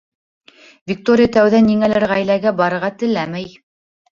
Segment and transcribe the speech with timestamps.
[0.91, 3.51] Виктория тәүҙә ниңәлер ғаиләгә барырға теләмәй.